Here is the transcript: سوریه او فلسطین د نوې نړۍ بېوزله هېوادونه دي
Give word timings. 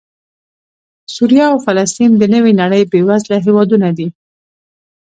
سوریه 1.13 1.45
او 1.51 1.57
فلسطین 1.65 2.11
د 2.17 2.23
نوې 2.33 2.51
نړۍ 2.61 2.81
بېوزله 2.91 3.37
هېوادونه 3.45 3.89
دي 3.97 4.07